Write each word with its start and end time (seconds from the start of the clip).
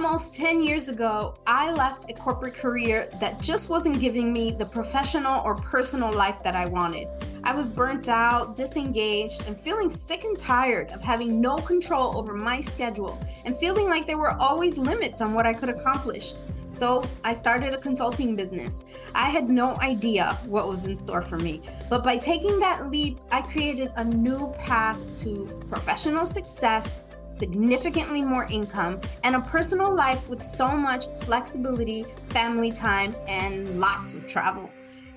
Almost 0.00 0.32
10 0.36 0.62
years 0.62 0.88
ago, 0.88 1.34
I 1.44 1.72
left 1.72 2.08
a 2.08 2.14
corporate 2.14 2.54
career 2.54 3.10
that 3.18 3.42
just 3.42 3.68
wasn't 3.68 3.98
giving 3.98 4.32
me 4.32 4.52
the 4.52 4.64
professional 4.64 5.42
or 5.44 5.56
personal 5.56 6.12
life 6.12 6.40
that 6.44 6.54
I 6.54 6.66
wanted. 6.66 7.08
I 7.42 7.52
was 7.52 7.68
burnt 7.68 8.08
out, 8.08 8.54
disengaged, 8.54 9.48
and 9.48 9.60
feeling 9.60 9.90
sick 9.90 10.22
and 10.22 10.38
tired 10.38 10.92
of 10.92 11.02
having 11.02 11.40
no 11.40 11.56
control 11.56 12.16
over 12.16 12.32
my 12.32 12.60
schedule 12.60 13.20
and 13.44 13.56
feeling 13.56 13.88
like 13.88 14.06
there 14.06 14.18
were 14.18 14.40
always 14.40 14.78
limits 14.78 15.20
on 15.20 15.34
what 15.34 15.46
I 15.46 15.52
could 15.52 15.68
accomplish. 15.68 16.34
So 16.70 17.02
I 17.24 17.32
started 17.32 17.74
a 17.74 17.78
consulting 17.78 18.36
business. 18.36 18.84
I 19.16 19.30
had 19.30 19.50
no 19.50 19.76
idea 19.80 20.38
what 20.46 20.68
was 20.68 20.84
in 20.84 20.94
store 20.94 21.22
for 21.22 21.38
me. 21.38 21.60
But 21.90 22.04
by 22.04 22.18
taking 22.18 22.60
that 22.60 22.88
leap, 22.88 23.18
I 23.32 23.42
created 23.42 23.90
a 23.96 24.04
new 24.04 24.54
path 24.58 25.02
to 25.16 25.46
professional 25.68 26.24
success 26.24 27.02
significantly 27.28 28.22
more 28.22 28.46
income, 28.50 29.00
and 29.22 29.36
a 29.36 29.40
personal 29.40 29.94
life 29.94 30.28
with 30.28 30.42
so 30.42 30.68
much 30.68 31.06
flexibility, 31.18 32.04
family 32.30 32.72
time, 32.72 33.14
and 33.28 33.78
lots 33.78 34.14
of 34.14 34.26
travel. 34.26 34.68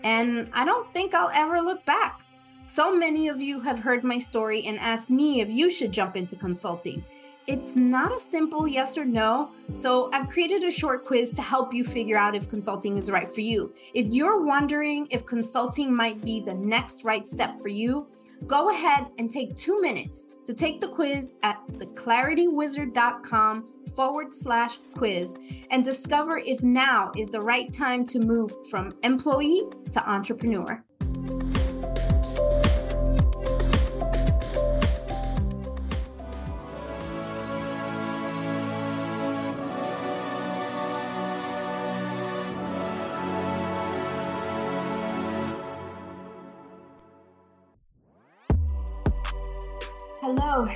And 0.04 0.50
I 0.54 0.66
don't 0.66 0.92
think 0.94 1.14
I'll 1.14 1.32
ever 1.34 1.62
look 1.62 1.86
back. 1.86 2.22
So 2.66 2.96
many 2.96 3.28
of 3.28 3.42
you 3.42 3.60
have 3.62 3.80
heard 3.80 4.04
my 4.04 4.18
story 4.18 4.64
and 4.66 4.80
asked 4.80 5.10
me 5.10 5.42
if 5.42 5.52
you 5.52 5.70
should 5.70 5.92
jump 5.92 6.16
into 6.16 6.36
consulting. 6.36 7.04
It's 7.48 7.76
not 7.76 8.16
a 8.16 8.20
simple 8.20 8.68
yes 8.68 8.98
or 8.98 9.04
no, 9.04 9.52
so 9.74 10.10
I've 10.14 10.30
created 10.30 10.64
a 10.64 10.72
short 10.72 11.06
quiz 11.06 11.32
to 11.32 11.42
help 11.42 11.74
you 11.74 11.84
figure 11.84 12.18
out 12.18 12.36
if 12.36 12.48
consulting 12.48 12.98
is 12.98 13.10
right 13.10 13.28
for 13.28 13.42
you. 13.42 13.74
If 13.96 14.08
you're 14.08 14.42
wondering 14.42 15.08
if 15.10 15.26
consulting 15.26 15.94
might 15.94 16.24
be 16.24 16.40
the 16.40 16.54
next 16.54 17.04
right 17.04 17.28
step 17.28 17.60
for 17.60 17.68
you, 17.68 18.08
go 18.48 18.70
ahead 18.70 19.08
and 19.18 19.30
take 19.30 19.56
two 19.56 19.82
minutes 19.82 20.28
to 20.46 20.54
take 20.54 20.82
the 20.82 20.88
quiz 20.88 21.36
at 21.44 21.60
theclaritywizard.com 21.74 23.68
forward 23.96 24.34
slash 24.34 24.78
quiz 24.94 25.38
and 25.70 25.84
discover 25.84 26.38
if 26.40 26.64
now 26.64 27.12
is 27.18 27.28
the 27.30 27.42
right 27.42 27.72
time 27.72 28.06
to 28.06 28.20
move 28.20 28.52
from 28.70 28.92
employee 29.04 29.64
to 29.92 30.10
entrepreneur. 30.10 30.84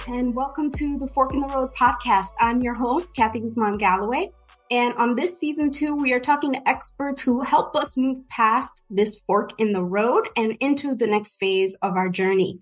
And 0.07 0.35
welcome 0.35 0.69
to 0.69 0.97
the 0.97 1.07
Fork 1.07 1.33
in 1.33 1.39
the 1.39 1.47
Road 1.47 1.69
podcast. 1.73 2.27
I'm 2.39 2.61
your 2.61 2.73
host, 2.73 3.15
Kathy 3.15 3.39
Guzman 3.39 3.77
Galloway. 3.77 4.29
And 4.69 4.93
on 4.95 5.15
this 5.15 5.39
season 5.39 5.71
two, 5.71 5.95
we 5.95 6.13
are 6.13 6.19
talking 6.19 6.53
to 6.53 6.69
experts 6.69 7.21
who 7.21 7.43
help 7.43 7.75
us 7.75 7.95
move 7.95 8.27
past 8.27 8.83
this 8.89 9.15
fork 9.21 9.51
in 9.59 9.71
the 9.71 9.83
road 9.83 10.27
and 10.35 10.57
into 10.59 10.95
the 10.95 11.07
next 11.07 11.37
phase 11.37 11.75
of 11.81 11.95
our 11.95 12.09
journey. 12.09 12.59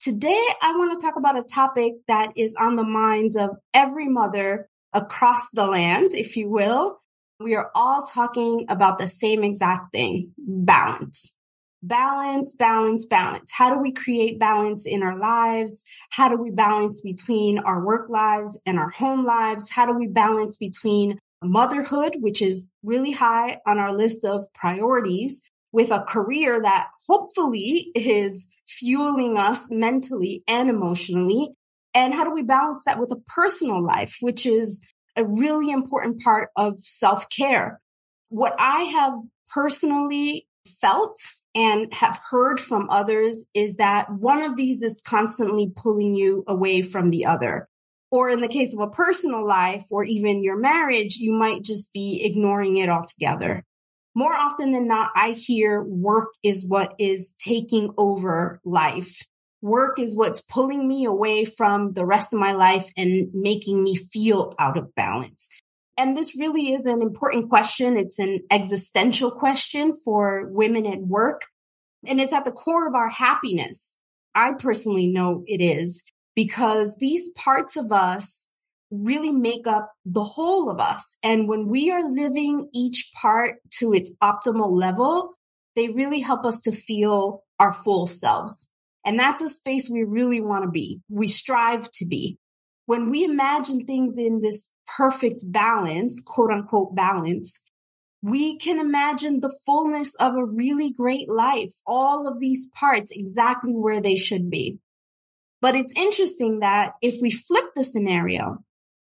Today, 0.00 0.42
I 0.60 0.72
want 0.72 0.98
to 0.98 1.04
talk 1.04 1.16
about 1.16 1.38
a 1.38 1.42
topic 1.42 1.92
that 2.08 2.32
is 2.36 2.54
on 2.58 2.76
the 2.76 2.84
minds 2.84 3.36
of 3.36 3.50
every 3.74 4.08
mother 4.08 4.68
across 4.92 5.42
the 5.52 5.66
land, 5.66 6.12
if 6.14 6.36
you 6.36 6.48
will. 6.50 7.00
We 7.38 7.54
are 7.54 7.70
all 7.74 8.02
talking 8.02 8.66
about 8.68 8.98
the 8.98 9.08
same 9.08 9.44
exact 9.44 9.92
thing, 9.92 10.32
balance 10.38 11.34
balance, 11.82 12.54
balance, 12.54 13.04
balance. 13.06 13.50
How 13.52 13.74
do 13.74 13.80
we 13.80 13.92
create 13.92 14.38
balance 14.38 14.86
in 14.86 15.02
our 15.02 15.18
lives? 15.18 15.82
How 16.10 16.28
do 16.28 16.36
we 16.36 16.50
balance 16.50 17.00
between 17.00 17.58
our 17.58 17.84
work 17.84 18.08
lives 18.08 18.58
and 18.64 18.78
our 18.78 18.90
home 18.90 19.24
lives? 19.24 19.70
How 19.70 19.86
do 19.86 19.92
we 19.92 20.06
balance 20.06 20.56
between 20.56 21.18
motherhood, 21.42 22.16
which 22.20 22.40
is 22.40 22.70
really 22.82 23.12
high 23.12 23.58
on 23.66 23.78
our 23.78 23.96
list 23.96 24.24
of 24.24 24.46
priorities, 24.54 25.48
with 25.72 25.90
a 25.90 26.02
career 26.02 26.60
that 26.62 26.88
hopefully 27.08 27.90
is 27.94 28.54
fueling 28.66 29.36
us 29.36 29.64
mentally 29.70 30.44
and 30.46 30.70
emotionally? 30.70 31.50
And 31.94 32.14
how 32.14 32.24
do 32.24 32.30
we 32.30 32.42
balance 32.42 32.82
that 32.86 32.98
with 32.98 33.10
a 33.10 33.20
personal 33.34 33.84
life, 33.84 34.16
which 34.20 34.46
is 34.46 34.80
a 35.16 35.26
really 35.26 35.70
important 35.70 36.22
part 36.22 36.50
of 36.56 36.78
self 36.78 37.28
care? 37.28 37.80
What 38.28 38.54
I 38.58 38.84
have 38.84 39.14
personally 39.52 40.46
felt 40.66 41.16
and 41.54 41.92
have 41.92 42.18
heard 42.30 42.58
from 42.58 42.88
others 42.90 43.44
is 43.54 43.76
that 43.76 44.10
one 44.10 44.42
of 44.42 44.56
these 44.56 44.82
is 44.82 45.00
constantly 45.06 45.70
pulling 45.74 46.14
you 46.14 46.44
away 46.46 46.82
from 46.82 47.10
the 47.10 47.26
other. 47.26 47.68
Or 48.10 48.28
in 48.28 48.40
the 48.40 48.48
case 48.48 48.74
of 48.74 48.80
a 48.80 48.90
personal 48.90 49.46
life 49.46 49.84
or 49.90 50.04
even 50.04 50.42
your 50.42 50.58
marriage, 50.58 51.16
you 51.16 51.32
might 51.32 51.62
just 51.62 51.92
be 51.92 52.22
ignoring 52.24 52.76
it 52.76 52.88
altogether. 52.88 53.64
More 54.14 54.34
often 54.34 54.72
than 54.72 54.86
not, 54.86 55.10
I 55.16 55.30
hear 55.30 55.82
work 55.82 56.28
is 56.42 56.68
what 56.68 56.94
is 56.98 57.32
taking 57.38 57.94
over 57.96 58.60
life. 58.64 59.22
Work 59.62 59.98
is 59.98 60.16
what's 60.16 60.42
pulling 60.42 60.86
me 60.86 61.06
away 61.06 61.46
from 61.46 61.94
the 61.94 62.04
rest 62.04 62.32
of 62.32 62.40
my 62.40 62.52
life 62.52 62.90
and 62.96 63.28
making 63.32 63.82
me 63.82 63.94
feel 63.94 64.54
out 64.58 64.76
of 64.76 64.94
balance. 64.94 65.48
And 65.96 66.16
this 66.16 66.38
really 66.38 66.72
is 66.72 66.86
an 66.86 67.02
important 67.02 67.48
question. 67.48 67.96
It's 67.96 68.18
an 68.18 68.40
existential 68.50 69.30
question 69.30 69.94
for 69.94 70.48
women 70.50 70.86
at 70.86 71.00
work. 71.00 71.46
And 72.06 72.20
it's 72.20 72.32
at 72.32 72.44
the 72.44 72.52
core 72.52 72.88
of 72.88 72.94
our 72.94 73.10
happiness. 73.10 73.98
I 74.34 74.52
personally 74.58 75.06
know 75.06 75.44
it 75.46 75.60
is 75.60 76.02
because 76.34 76.96
these 76.96 77.28
parts 77.32 77.76
of 77.76 77.92
us 77.92 78.48
really 78.90 79.32
make 79.32 79.66
up 79.66 79.92
the 80.04 80.24
whole 80.24 80.70
of 80.70 80.80
us. 80.80 81.16
And 81.22 81.48
when 81.48 81.68
we 81.68 81.90
are 81.90 82.10
living 82.10 82.68
each 82.74 83.10
part 83.14 83.56
to 83.78 83.92
its 83.92 84.10
optimal 84.22 84.70
level, 84.70 85.32
they 85.76 85.88
really 85.88 86.20
help 86.20 86.44
us 86.44 86.60
to 86.62 86.72
feel 86.72 87.44
our 87.58 87.72
full 87.72 88.06
selves. 88.06 88.68
And 89.04 89.18
that's 89.18 89.40
a 89.40 89.48
space 89.48 89.88
we 89.90 90.04
really 90.04 90.40
want 90.40 90.64
to 90.64 90.70
be. 90.70 91.00
We 91.08 91.26
strive 91.26 91.90
to 91.92 92.06
be. 92.06 92.38
When 92.86 93.10
we 93.10 93.24
imagine 93.24 93.84
things 93.84 94.18
in 94.18 94.40
this 94.40 94.68
perfect 94.86 95.42
balance, 95.44 96.20
quote 96.24 96.50
unquote 96.50 96.94
balance, 96.94 97.70
we 98.22 98.56
can 98.56 98.78
imagine 98.78 99.40
the 99.40 99.54
fullness 99.66 100.14
of 100.14 100.36
a 100.36 100.44
really 100.44 100.92
great 100.92 101.28
life, 101.28 101.72
all 101.86 102.28
of 102.28 102.38
these 102.38 102.68
parts 102.68 103.10
exactly 103.10 103.74
where 103.74 104.00
they 104.00 104.14
should 104.14 104.48
be. 104.48 104.78
But 105.60 105.74
it's 105.74 105.92
interesting 105.96 106.60
that 106.60 106.94
if 107.02 107.20
we 107.20 107.30
flip 107.30 107.66
the 107.74 107.84
scenario 107.84 108.58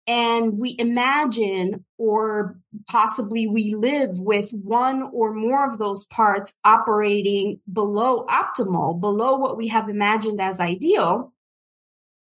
and 0.07 0.59
we 0.59 0.75
imagine 0.79 1.85
or 1.97 2.59
possibly 2.87 3.47
we 3.47 3.75
live 3.75 4.19
with 4.19 4.51
one 4.51 5.03
or 5.13 5.33
more 5.33 5.67
of 5.67 5.77
those 5.77 6.05
parts 6.05 6.53
operating 6.63 7.59
below 7.71 8.25
optimal, 8.25 8.99
below 8.99 9.35
what 9.35 9.57
we 9.57 9.67
have 9.67 9.89
imagined 9.89 10.41
as 10.41 10.59
ideal, 10.59 11.33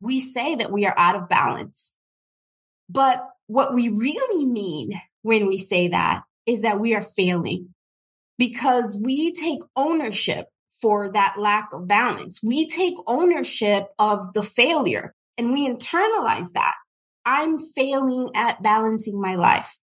we 0.00 0.20
say 0.20 0.54
that 0.54 0.72
we 0.72 0.86
are 0.86 0.98
out 0.98 1.16
of 1.16 1.28
balance. 1.28 1.96
But 2.90 3.26
what 3.48 3.74
we 3.74 3.88
really 3.88 4.44
mean 4.44 4.92
when 5.22 5.48
we 5.48 5.56
say 5.56 5.88
that 5.88 6.22
is 6.46 6.62
that 6.62 6.78
we 6.78 6.94
are 6.94 7.02
failing 7.02 7.74
because 8.38 9.00
we 9.02 9.32
take 9.32 9.60
ownership 9.74 10.46
for 10.80 11.10
that 11.10 11.36
lack 11.38 11.70
of 11.72 11.88
balance. 11.88 12.40
We 12.42 12.68
take 12.68 12.94
ownership 13.06 13.88
of 13.98 14.32
the 14.32 14.42
failure 14.42 15.14
and 15.36 15.52
we 15.52 15.68
internalize 15.68 16.52
that. 16.54 16.74
I'm 17.26 17.58
failing 17.58 18.30
at 18.34 18.62
balancing 18.62 19.20
my 19.20 19.34
life. 19.34 19.76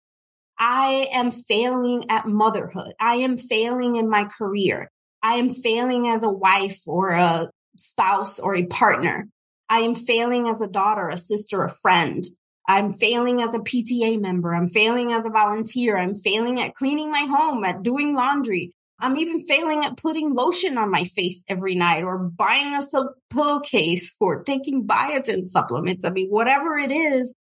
I 0.57 1.07
am 1.11 1.31
failing 1.31 2.05
at 2.09 2.27
motherhood. 2.27 2.93
I 2.99 3.15
am 3.15 3.37
failing 3.37 3.97
in 3.97 4.09
my 4.09 4.23
career. 4.23 4.89
I 5.21 5.35
am 5.35 5.49
failing 5.49 6.07
as 6.07 6.23
a 6.23 6.29
wife 6.29 6.81
or 6.87 7.11
a 7.11 7.49
spouse 7.77 8.39
or 8.39 8.55
a 8.55 8.65
partner. 8.65 9.27
I 9.69 9.79
am 9.79 9.95
failing 9.95 10.47
as 10.47 10.61
a 10.61 10.67
daughter, 10.67 11.09
a 11.09 11.17
sister, 11.17 11.63
a 11.63 11.69
friend. 11.69 12.23
I'm 12.67 12.93
failing 12.93 13.41
as 13.41 13.53
a 13.53 13.59
PTA 13.59 14.19
member. 14.19 14.55
I'm 14.55 14.69
failing 14.69 15.11
as 15.11 15.25
a 15.25 15.29
volunteer. 15.29 15.97
I'm 15.97 16.15
failing 16.15 16.59
at 16.59 16.75
cleaning 16.75 17.11
my 17.11 17.27
home, 17.29 17.63
at 17.63 17.83
doing 17.83 18.15
laundry. 18.15 18.73
I'm 18.99 19.17
even 19.17 19.45
failing 19.45 19.83
at 19.83 19.97
putting 19.97 20.33
lotion 20.33 20.77
on 20.77 20.89
my 20.89 21.03
face 21.03 21.43
every 21.49 21.75
night 21.75 22.03
or 22.03 22.17
buying 22.17 22.73
a 22.73 22.81
pillowcase 23.29 24.15
or 24.19 24.43
taking 24.43 24.87
biotin 24.87 25.47
supplements. 25.47 26.05
I 26.05 26.11
mean, 26.11 26.29
whatever 26.29 26.77
it 26.77 26.91
is, 26.91 27.35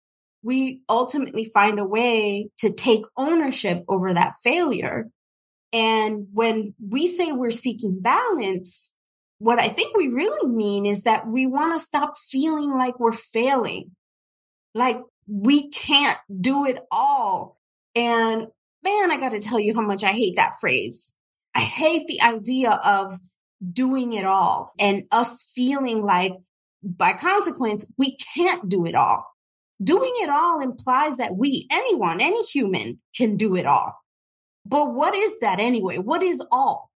we 0.44 0.82
ultimately 0.90 1.46
find 1.46 1.78
a 1.78 1.86
way 1.86 2.50
to 2.60 2.72
take 2.74 3.04
ownership 3.18 3.84
over 3.88 4.14
that 4.14 4.36
failure. 4.42 5.10
And 5.74 6.28
when 6.34 6.74
we 6.86 7.08
say 7.08 7.32
we're 7.32 7.52
seeking 7.52 8.00
balance, 8.02 8.96
what 9.40 9.60
I 9.60 9.68
think 9.68 9.96
we 9.96 10.08
really 10.08 10.50
mean 10.50 10.86
is 10.86 11.04
that 11.04 11.28
we 11.28 11.48
want 11.48 11.74
to 11.74 11.86
stop 11.86 12.18
feeling 12.18 12.78
like 12.78 13.00
we're 13.00 13.12
failing. 13.12 13.92
Like 14.74 15.02
we 15.32 15.70
can't 15.70 16.20
do 16.42 16.66
it 16.66 16.78
all. 16.92 17.58
And 17.96 18.48
man, 18.84 19.12
I 19.12 19.18
got 19.18 19.32
to 19.32 19.40
tell 19.40 19.60
you 19.60 19.74
how 19.74 19.82
much 19.82 20.04
I 20.04 20.12
hate 20.12 20.36
that 20.36 20.60
phrase. 20.60 21.14
I 21.56 21.62
hate 21.62 22.08
the 22.08 22.22
idea 22.22 22.72
of 22.72 23.14
doing 23.72 24.12
it 24.12 24.26
all 24.26 24.74
and 24.78 25.04
us 25.12 25.44
feeling 25.56 26.04
like 26.04 26.34
by 26.84 27.14
consequence, 27.14 27.90
we 27.98 28.18
can't 28.36 28.68
do 28.68 28.86
it 28.86 28.96
all. 28.96 29.26
Doing 29.82 30.14
it 30.18 30.30
all 30.30 30.60
implies 30.62 31.18
that 31.18 31.36
we, 31.36 31.68
anyone, 31.72 32.20
any 32.20 32.44
human 32.44 33.00
can 33.16 33.38
do 33.38 33.56
it 33.56 33.66
all. 33.66 33.94
But 34.66 34.94
what 34.94 35.16
is 35.16 35.40
that 35.42 35.60
anyway? 35.60 35.98
What 35.98 36.24
is 36.24 36.42
all? 36.52 36.92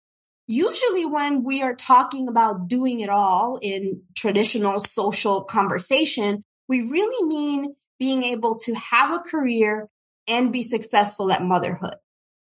Usually 0.46 1.04
when 1.04 1.44
we 1.44 1.62
are 1.62 1.74
talking 1.74 2.28
about 2.28 2.68
doing 2.68 3.00
it 3.00 3.08
all 3.08 3.58
in 3.60 4.02
traditional 4.16 4.80
social 4.80 5.42
conversation, 5.44 6.44
we 6.68 6.80
really 6.80 7.26
mean 7.26 7.74
being 8.02 8.24
able 8.24 8.56
to 8.56 8.74
have 8.74 9.12
a 9.12 9.20
career 9.20 9.88
and 10.26 10.52
be 10.52 10.60
successful 10.60 11.30
at 11.30 11.40
motherhood. 11.40 11.94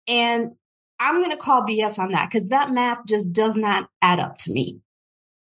And 0.07 0.53
I'm 1.00 1.19
going 1.19 1.29
to 1.29 1.38
call 1.38 1.61
BS 1.61 2.00
on 2.00 2.09
that 2.13 2.31
because 2.31 2.50
that 2.50 2.71
math 2.71 3.05
just 3.07 3.31
does 3.31 3.55
not 3.55 3.88
add 4.01 4.19
up 4.19 4.35
to 4.39 4.51
me. 4.51 4.79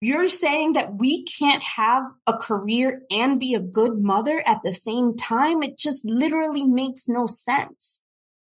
You're 0.02 0.28
saying 0.28 0.74
that 0.74 0.96
we 0.96 1.24
can't 1.24 1.63
have 1.63 2.04
a 2.28 2.34
career 2.34 3.04
and 3.10 3.40
be 3.40 3.54
a 3.54 3.62
good 3.62 4.02
mother 4.02 4.44
at 4.46 4.63
the 4.66 4.74
same 4.74 5.16
time. 5.16 5.63
It 5.63 5.78
just 5.78 6.04
literally 6.04 6.66
makes 6.66 7.04
no 7.08 7.25
sense. 7.25 8.02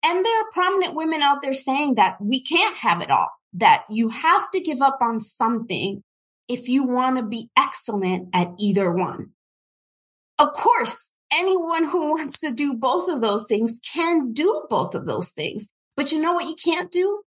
And 0.05 0.27
there 0.27 0.41
are 0.41 0.51
prominent 0.53 0.97
women 0.97 1.23
out 1.23 1.41
there 1.41 1.53
saying 1.53 1.95
that 1.95 2.17
we 2.21 2.43
can't 2.43 2.79
have 2.79 3.01
it 3.01 3.13
all, 3.13 3.31
that 3.53 3.85
you 3.89 4.09
have 4.09 4.51
to 4.51 4.61
give 4.61 4.83
up 4.83 4.99
on 5.01 5.21
something 5.21 6.03
if 6.49 6.69
you 6.69 6.83
want 6.83 7.19
to 7.19 7.23
be 7.23 7.49
excellent 7.57 8.31
at 8.33 8.49
either 8.59 8.91
one. 8.91 9.35
Of 10.37 10.53
course, 10.53 11.13
anyone 11.33 11.85
who 11.85 12.11
wants 12.11 12.41
to 12.41 12.53
do 12.53 12.75
both 12.75 13.09
of 13.09 13.21
those 13.21 13.45
things 13.47 13.81
can 13.93 14.33
do 14.33 14.65
both 14.69 14.95
of 14.95 15.07
those 15.07 15.29
things. 15.29 15.69
But 15.97 16.13
you 16.13 16.21
know 16.21 16.33
what 16.33 16.47
you 16.47 16.55
can't 16.55 16.91
do? 16.91 17.23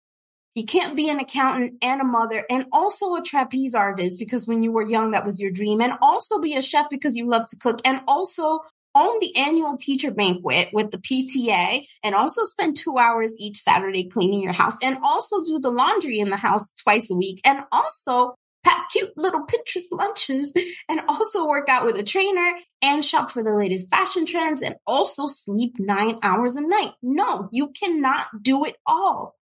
You 0.55 0.65
can't 0.65 0.95
be 0.95 1.09
an 1.09 1.19
accountant 1.19 1.79
and 1.81 1.99
a 1.99 2.03
mother 2.03 2.45
and 2.49 2.67
also 2.71 3.15
a 3.15 3.23
trapeze 3.23 3.73
artist 3.73 4.19
because 4.19 4.47
when 4.47 4.61
you 4.61 4.71
were 4.71 4.85
young, 4.85 5.11
that 5.11 5.25
was 5.25 5.39
your 5.39 5.51
dream 5.51 5.81
and 5.81 5.93
also 6.01 6.39
be 6.39 6.55
a 6.55 6.61
chef 6.61 6.89
because 6.89 7.15
you 7.15 7.27
love 7.27 7.47
to 7.47 7.57
cook 7.57 7.79
and 7.83 8.01
also 8.07 8.59
own 8.95 9.19
the 9.19 9.35
annual 9.35 9.77
teacher 9.77 10.13
banquet 10.13 10.69
with 10.71 10.91
the 10.91 10.99
PTA 10.99 11.85
and 12.03 12.13
also 12.13 12.43
spend 12.43 12.75
two 12.75 12.97
hours 12.97 13.33
each 13.39 13.57
Saturday 13.57 14.03
cleaning 14.03 14.41
your 14.41 14.53
house 14.53 14.75
and 14.83 14.97
also 15.03 15.43
do 15.43 15.59
the 15.59 15.71
laundry 15.71 16.19
in 16.19 16.29
the 16.29 16.37
house 16.37 16.71
twice 16.73 17.09
a 17.09 17.15
week 17.15 17.41
and 17.43 17.61
also 17.71 18.35
pack 18.63 18.89
cute 18.91 19.11
little 19.17 19.45
Pinterest 19.45 19.91
lunches 19.91 20.53
and 20.89 21.01
also 21.07 21.47
work 21.47 21.69
out 21.69 21.85
with 21.85 21.97
a 21.97 22.03
trainer 22.03 22.53
and 22.81 23.03
shop 23.03 23.31
for 23.31 23.43
the 23.43 23.53
latest 23.53 23.89
fashion 23.89 24.25
trends 24.25 24.61
and 24.61 24.75
also 24.87 25.25
sleep 25.25 25.75
nine 25.79 26.17
hours 26.23 26.55
a 26.55 26.61
night. 26.61 26.91
No, 27.01 27.49
you 27.51 27.69
cannot 27.69 28.27
do 28.41 28.65
it 28.65 28.75
all. 28.85 29.35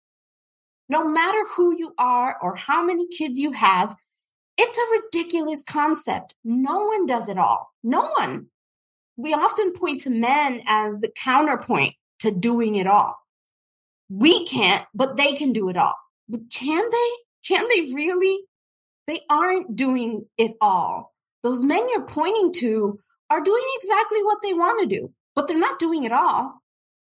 No 0.89 1.07
matter 1.07 1.39
who 1.55 1.75
you 1.77 1.93
are 1.97 2.35
or 2.41 2.55
how 2.55 2.83
many 2.85 3.07
kids 3.07 3.39
you 3.39 3.51
have, 3.53 3.95
it's 4.57 4.77
a 4.77 5.01
ridiculous 5.01 5.63
concept. 5.63 6.35
No 6.43 6.85
one 6.85 7.05
does 7.05 7.29
it 7.29 7.37
all. 7.37 7.71
No 7.83 8.11
one. 8.17 8.47
We 9.15 9.33
often 9.33 9.73
point 9.73 10.01
to 10.01 10.09
men 10.09 10.61
as 10.67 10.99
the 10.99 11.09
counterpoint 11.09 11.93
to 12.19 12.31
doing 12.31 12.75
it 12.75 12.87
all. 12.87 13.17
We 14.09 14.45
can't, 14.45 14.85
but 14.93 15.15
they 15.15 15.33
can 15.33 15.53
do 15.53 15.69
it 15.69 15.77
all. 15.77 15.95
But 16.27 16.41
can 16.51 16.83
they? 16.91 17.09
Can 17.47 17.67
they 17.69 17.93
really? 17.93 18.39
They 19.07 19.21
aren't 19.29 19.75
doing 19.75 20.25
it 20.37 20.53
all. 20.61 21.13
Those 21.43 21.63
men 21.63 21.87
you're 21.89 22.05
pointing 22.05 22.53
to 22.59 22.99
are 23.29 23.41
doing 23.41 23.63
exactly 23.75 24.23
what 24.23 24.39
they 24.43 24.53
want 24.53 24.81
to 24.81 24.95
do, 24.95 25.13
but 25.35 25.47
they're 25.47 25.57
not 25.57 25.79
doing 25.79 26.03
it 26.03 26.11
all. 26.11 26.61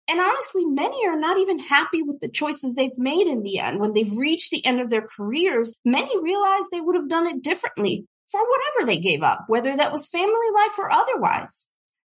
And 0.08 0.20
honestly, 0.20 0.64
many 0.64 1.06
are 1.06 1.18
not 1.18 1.38
even 1.38 1.58
happy 1.58 2.02
with 2.02 2.20
the 2.20 2.28
choices 2.28 2.74
they've 2.74 2.96
made 2.96 3.26
in 3.26 3.42
the 3.42 3.58
end. 3.58 3.80
When 3.80 3.92
they've 3.92 4.16
reached 4.16 4.50
the 4.50 4.64
end 4.64 4.80
of 4.80 4.90
their 4.90 5.02
careers, 5.02 5.74
many 5.84 6.20
realize 6.22 6.62
they 6.70 6.80
would 6.80 6.94
have 6.94 7.08
done 7.08 7.26
it 7.26 7.42
differently 7.42 8.06
for 8.30 8.40
whatever 8.40 8.86
they 8.86 8.98
gave 8.98 9.22
up, 9.22 9.44
whether 9.48 9.76
that 9.76 9.90
was 9.90 10.06
family 10.06 10.50
life 10.54 10.78
or 10.78 10.92
otherwise. 10.92 11.66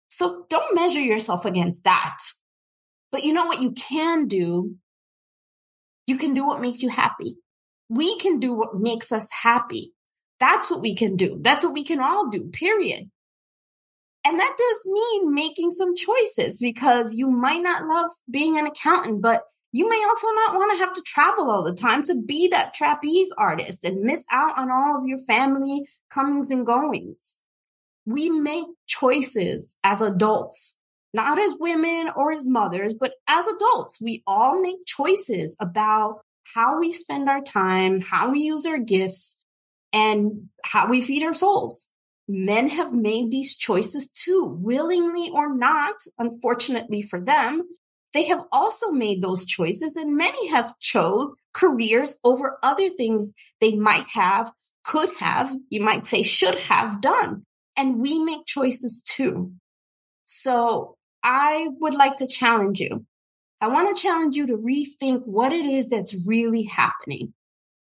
So 0.10 0.46
don't 0.50 0.76
measure 0.76 1.02
yourself 1.02 1.46
against 1.46 1.84
that. 1.86 2.18
But 3.12 3.24
you 3.24 3.34
know 3.34 3.46
what 3.46 3.62
you 3.62 3.72
can 3.72 4.28
do? 4.28 4.76
You 6.06 6.18
can 6.18 6.34
do 6.34 6.46
what 6.46 6.62
makes 6.62 6.82
you 6.82 6.90
happy. 6.90 7.38
We 7.90 8.18
can 8.18 8.40
do 8.40 8.54
what 8.54 8.76
makes 8.76 9.12
us 9.12 9.28
happy. 9.44 9.94
That's 10.40 10.70
what 10.70 10.82
we 10.82 10.96
can 10.96 11.16
do. 11.16 11.40
That's 11.42 11.64
what 11.64 11.74
we 11.74 11.84
can 11.84 12.00
all 12.00 12.30
do, 12.30 12.50
period. 12.52 13.10
And 14.26 14.40
that 14.40 14.56
does 14.58 14.92
mean 14.92 15.34
making 15.34 15.72
some 15.72 15.96
choices 15.96 16.60
because 16.60 17.14
you 17.14 17.32
might 17.32 17.62
not 17.62 17.88
love 17.88 18.12
being 18.30 18.58
an 18.58 18.66
accountant, 18.66 19.22
but 19.22 19.44
you 19.72 19.90
may 19.90 20.04
also 20.04 20.28
not 20.28 20.56
want 20.56 20.72
to 20.72 20.84
have 20.84 20.94
to 20.94 21.02
travel 21.06 21.50
all 21.50 21.64
the 21.64 21.74
time 21.74 22.04
to 22.04 22.22
be 22.22 22.50
that 22.50 22.74
trapeze 22.74 23.32
artist 23.38 23.86
and 23.86 24.02
miss 24.02 24.26
out 24.32 24.58
on 24.58 24.70
all 24.70 24.98
of 24.98 25.08
your 25.08 25.20
family 25.20 25.86
comings 26.10 26.52
and 26.52 26.66
goings. 26.66 27.36
We 28.06 28.30
make 28.30 28.68
choices 28.86 29.76
as 29.84 30.02
adults, 30.02 30.80
not 31.14 31.40
as 31.40 31.56
women 31.60 32.10
or 32.16 32.32
as 32.32 32.46
mothers, 32.48 32.96
but 33.00 33.14
as 33.28 33.46
adults. 33.48 33.98
We 34.02 34.24
all 34.26 34.62
make 34.62 34.86
choices 34.86 35.56
about 35.60 36.22
how 36.54 36.80
we 36.80 36.92
spend 36.92 37.30
our 37.30 37.42
time, 37.42 38.02
how 38.02 38.32
we 38.32 38.40
use 38.40 38.66
our 38.66 38.80
gifts, 38.80 39.46
and 39.94 40.50
how 40.64 40.88
we 40.88 41.02
feed 41.02 41.24
our 41.24 41.34
souls. 41.34 41.90
Men 42.28 42.70
have 42.70 42.94
made 42.94 43.32
these 43.32 43.56
choices 43.56 44.10
too, 44.10 44.44
willingly 44.44 45.30
or 45.30 45.56
not, 45.56 45.96
unfortunately 46.20 47.02
for 47.02 47.22
them. 47.22 47.64
They 48.14 48.26
have 48.26 48.44
also 48.52 48.92
made 48.92 49.22
those 49.22 49.46
choices 49.46 49.96
and 49.96 50.16
many 50.16 50.50
have 50.50 50.78
chose 50.80 51.36
careers 51.54 52.18
over 52.24 52.58
other 52.64 52.90
things 52.90 53.32
they 53.62 53.76
might 53.76 54.08
have, 54.14 54.52
could 54.84 55.10
have, 55.20 55.56
you 55.70 55.82
might 55.82 56.06
say 56.06 56.24
should 56.24 56.56
have 56.56 57.02
done. 57.02 57.44
And 57.76 58.00
we 58.00 58.24
make 58.24 58.46
choices 58.46 59.02
too. 59.02 59.54
So 60.26 60.98
I 61.24 61.68
would 61.80 61.94
like 61.94 62.16
to 62.18 62.28
challenge 62.28 62.80
you. 62.80 63.06
I 63.60 63.68
want 63.70 63.96
to 63.96 64.02
challenge 64.02 64.36
you 64.36 64.48
to 64.48 64.58
rethink 64.58 65.24
what 65.26 65.52
it 65.52 65.66
is 65.66 65.90
that's 65.90 66.28
really 66.28 66.64
happening. 66.64 67.34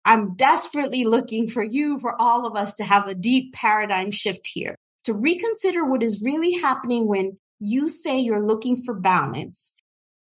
I'm 0.04 0.34
desperately 0.34 1.04
looking 1.04 1.48
for 1.48 1.62
you, 1.62 1.98
for 1.98 2.20
all 2.20 2.46
of 2.46 2.56
us 2.56 2.74
to 2.74 2.84
have 2.84 3.06
a 3.06 3.14
deep 3.14 3.54
paradigm 3.54 4.10
shift 4.10 4.48
here, 4.52 4.76
to 5.04 5.14
reconsider 5.14 5.84
what 5.84 6.02
is 6.02 6.22
really 6.24 6.52
happening 6.52 7.06
when 7.06 7.38
you 7.60 7.88
say 7.88 8.18
you're 8.18 8.44
looking 8.44 8.76
for 8.76 8.94
balance 8.94 9.72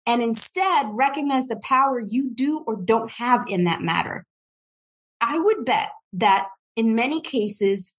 and 0.06 0.24
instead 0.24 0.88
recognize 0.92 1.48
the 1.48 1.60
power 1.62 2.00
you 2.00 2.34
do 2.34 2.64
or 2.66 2.76
don't 2.76 3.12
have 3.12 3.46
in 3.48 3.66
that 3.66 3.82
matter. 3.82 4.26
I 5.22 5.38
would 5.38 5.66
bet 5.66 5.92
that 6.14 6.48
in 6.76 6.96
many 6.96 7.22
cases, 7.22 7.94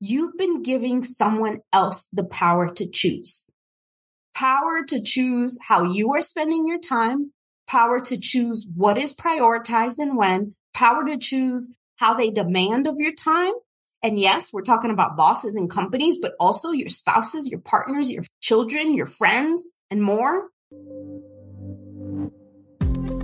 you've 0.00 0.36
been 0.38 0.62
giving 0.62 1.02
someone 1.02 1.58
else 1.72 2.08
the 2.12 2.24
power 2.24 2.72
to 2.74 2.88
choose. 2.88 3.48
Power 4.34 4.82
to 4.88 5.02
choose 5.02 5.58
how 5.68 5.84
you 5.84 6.12
are 6.14 6.22
spending 6.22 6.66
your 6.66 6.78
time, 6.78 7.32
power 7.66 8.00
to 8.00 8.18
choose 8.18 8.66
what 8.74 8.96
is 8.96 9.12
prioritized 9.12 9.98
and 9.98 10.16
when, 10.16 10.54
power 10.74 11.04
to 11.04 11.18
choose 11.18 11.76
how 11.96 12.14
they 12.14 12.30
demand 12.30 12.86
of 12.86 12.96
your 12.96 13.12
time. 13.12 13.52
And 14.02 14.18
yes, 14.18 14.52
we're 14.52 14.62
talking 14.62 14.90
about 14.90 15.16
bosses 15.16 15.54
and 15.54 15.70
companies, 15.70 16.18
but 16.20 16.32
also 16.40 16.70
your 16.70 16.88
spouses, 16.88 17.50
your 17.50 17.60
partners, 17.60 18.10
your 18.10 18.24
children, 18.40 18.94
your 18.94 19.06
friends, 19.06 19.62
and 19.90 20.02
more. 20.02 20.48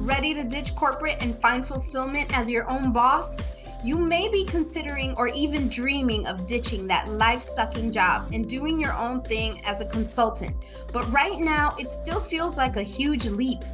Ready 0.09 0.35
to 0.35 0.45
ditch 0.45 0.75
corporate 0.77 1.19
and 1.21 1.37
find 1.37 1.67
fulfillment 1.67 2.37
as 2.37 2.51
your 2.51 2.71
own 2.71 2.93
boss? 2.93 3.37
You 3.85 3.97
may 3.97 4.29
be 4.29 4.45
considering 4.45 5.15
or 5.17 5.29
even 5.29 5.69
dreaming 5.69 6.27
of 6.27 6.47
ditching 6.47 6.89
that 6.89 7.09
life 7.13 7.41
sucking 7.41 7.93
job 7.93 8.31
and 8.33 8.49
doing 8.49 8.81
your 8.81 8.93
own 8.93 9.23
thing 9.23 9.61
as 9.65 9.81
a 9.81 9.87
consultant. 9.87 10.57
But 10.93 11.11
right 11.13 11.39
now, 11.39 11.77
it 11.79 11.93
still 11.93 12.19
feels 12.19 12.57
like 12.57 12.77
a 12.77 12.83
huge 12.83 13.27
leap, 13.27 13.65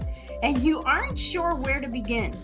and 0.42 0.62
you 0.62 0.82
aren't 0.82 1.18
sure 1.18 1.54
where 1.54 1.80
to 1.80 1.88
begin. 1.88 2.38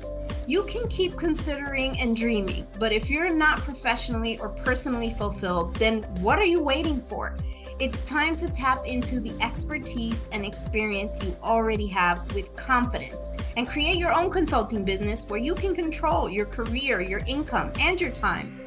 You 0.51 0.65
can 0.65 0.89
keep 0.89 1.17
considering 1.17 1.97
and 2.01 2.17
dreaming, 2.17 2.67
but 2.81 2.91
if 2.91 3.09
you're 3.09 3.33
not 3.33 3.61
professionally 3.61 4.37
or 4.41 4.49
personally 4.49 5.11
fulfilled, 5.11 5.77
then 5.77 6.03
what 6.23 6.41
are 6.41 6.45
you 6.45 6.61
waiting 6.61 7.01
for? 7.03 7.37
It's 7.79 8.03
time 8.03 8.35
to 8.35 8.51
tap 8.51 8.85
into 8.85 9.21
the 9.21 9.33
expertise 9.41 10.29
and 10.33 10.45
experience 10.45 11.23
you 11.23 11.37
already 11.41 11.87
have 11.87 12.35
with 12.35 12.57
confidence 12.57 13.31
and 13.57 13.69
create 13.69 13.97
your 13.97 14.13
own 14.13 14.29
consulting 14.29 14.85
business 14.85 15.25
where 15.29 15.39
you 15.39 15.55
can 15.55 15.73
control 15.73 16.29
your 16.29 16.47
career, 16.47 17.01
your 17.01 17.21
income, 17.29 17.71
and 17.79 18.01
your 18.01 18.11
time. 18.11 18.60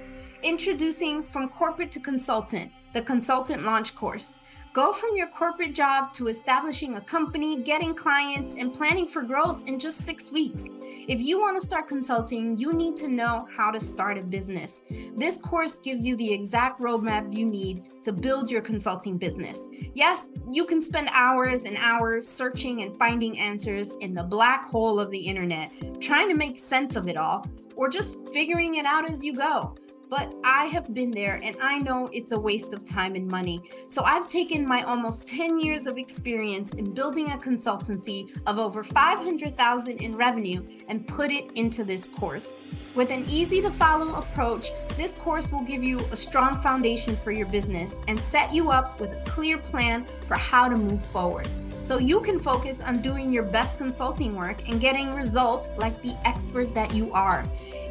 Introducing 0.44 1.24
From 1.24 1.48
Corporate 1.48 1.90
to 1.92 2.02
Consultant, 2.02 2.70
the 2.92 3.02
Consultant 3.02 3.64
Launch 3.64 3.96
Course. 3.96 4.36
Go 4.74 4.92
from 4.92 5.16
your 5.16 5.28
corporate 5.28 5.74
job 5.74 6.12
to 6.14 6.28
establishing 6.28 6.98
a 6.98 7.02
company, 7.02 7.62
getting 7.62 7.96
clients, 7.96 8.56
and 8.56 8.74
planning 8.74 9.08
for 9.08 9.22
growth 9.22 9.64
in 9.68 9.80
just 9.80 10.00
six 10.00 10.34
weeks. 10.34 10.68
If 10.82 11.22
you 11.22 11.40
want 11.40 11.58
to 11.58 11.66
start 11.66 11.88
consulting, 11.88 12.58
you 12.58 12.74
need 12.74 12.98
to 12.98 13.08
know 13.08 13.48
how 13.56 13.72
to 13.72 13.80
start 13.80 14.18
a 14.18 14.22
business. 14.22 14.84
This 15.16 15.38
course 15.38 15.80
gives 15.80 16.06
you 16.06 16.18
the 16.18 16.34
exact 16.34 16.82
roadmap 16.82 17.34
you 17.34 17.46
need 17.46 17.86
to 18.02 18.12
build 18.12 18.52
your 18.52 18.62
consulting 18.62 19.18
business. 19.18 19.70
Yes, 19.94 20.32
you 20.52 20.66
can 20.66 20.82
spend 20.82 21.08
hours 21.14 21.64
and 21.64 21.78
hours 21.78 22.28
searching 22.28 22.82
and 22.82 23.00
finding 23.00 23.40
answers 23.40 23.94
in 24.02 24.14
the 24.14 24.24
black 24.24 24.66
hole 24.66 25.00
of 25.00 25.10
the 25.10 25.22
internet, 25.22 25.72
trying 26.02 26.28
to 26.28 26.36
make 26.36 26.58
sense 26.58 26.98
of 26.98 27.08
it 27.08 27.16
all, 27.16 27.46
or 27.78 27.88
just 27.88 28.18
figuring 28.34 28.76
it 28.76 28.86
out 28.86 29.10
as 29.10 29.24
you 29.24 29.34
go. 29.34 29.74
But 30.16 30.32
I 30.44 30.66
have 30.66 30.94
been 30.94 31.10
there 31.10 31.40
and 31.42 31.56
I 31.60 31.80
know 31.80 32.08
it's 32.14 32.34
a 32.34 32.40
waste 32.40 32.72
of 32.72 32.86
time 32.86 33.16
and 33.16 33.28
money. 33.28 33.64
So 33.88 34.04
I've 34.04 34.30
taken 34.30 34.64
my 34.64 34.84
almost 34.84 35.28
10 35.28 35.58
years 35.58 35.88
of 35.88 35.98
experience 35.98 36.74
in 36.74 36.94
building 36.94 37.32
a 37.32 37.38
consultancy 37.38 38.30
of 38.46 38.60
over 38.60 38.84
500,000 38.84 39.98
in 39.98 40.16
revenue 40.16 40.64
and 40.88 41.08
put 41.08 41.32
it 41.32 41.52
into 41.54 41.84
this 41.84 42.08
course. 42.08 42.56
With 42.94 43.10
an 43.10 43.26
easy 43.28 43.60
to 43.62 43.72
follow 43.72 44.14
approach, 44.14 44.70
this 44.98 45.16
course 45.16 45.52
will 45.52 45.64
give 45.64 45.84
you 45.84 45.98
a 46.12 46.16
strong 46.16 46.62
foundation 46.62 47.18
for 47.18 47.32
your 47.32 47.48
business 47.48 48.00
and 48.08 48.20
set 48.20 48.54
you 48.54 48.70
up 48.70 49.00
with 49.00 49.14
a 49.14 49.22
clear 49.28 49.58
plan 49.58 50.06
for 50.28 50.36
how 50.36 50.70
to 50.70 50.76
move 50.76 51.04
forward. 51.04 51.50
So 51.84 51.98
you 51.98 52.22
can 52.22 52.40
focus 52.40 52.82
on 52.82 53.02
doing 53.02 53.34
your 53.34 53.44
best 53.44 53.78
consulting 53.78 54.38
work 54.38 54.70
and 54.70 54.80
getting 54.80 55.14
results 55.14 55.70
like 55.78 56.02
the 56.02 56.16
expert 56.24 56.74
that 56.74 56.94
you 56.94 57.12
are. 57.12 57.44